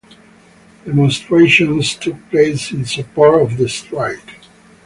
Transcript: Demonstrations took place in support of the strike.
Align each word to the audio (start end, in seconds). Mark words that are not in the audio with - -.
Demonstrations 0.83 1.93
took 1.93 2.27
place 2.31 2.71
in 2.71 2.85
support 2.85 3.39
of 3.43 3.57
the 3.59 3.69
strike. 3.69 4.39